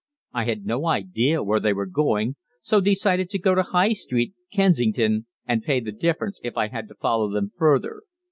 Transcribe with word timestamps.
I 0.33 0.45
had 0.45 0.65
no 0.65 0.87
idea 0.87 1.43
where 1.43 1.59
they 1.59 1.73
were 1.73 1.85
going, 1.85 2.35
so 2.63 2.81
decided 2.81 3.29
to 3.29 3.37
go 3.37 3.53
to 3.53 3.61
High 3.61 3.91
Street, 3.93 4.33
Kensington, 4.51 5.27
and 5.45 5.61
pay 5.63 5.79
the 5.79 5.91
difference 5.91 6.41
if 6.43 6.57
I 6.57 6.69
had 6.69 6.87
to 6.87 6.95
follow 6.95 7.31
them 7.31 7.51
further. 7.55 8.01